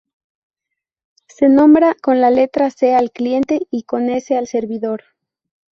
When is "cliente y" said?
3.11-3.83